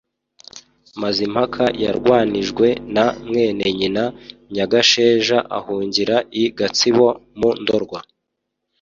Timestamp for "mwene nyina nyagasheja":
3.27-5.37